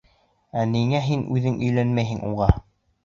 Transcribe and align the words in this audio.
Ә 0.61 0.61
ниңә 0.71 1.01
һин 1.09 1.23
үҙең 1.37 1.61
өйләнмәйһең 1.67 2.25
уға? 2.31 2.49